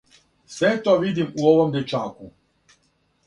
[0.53, 2.31] Све то видим у овом дечаку.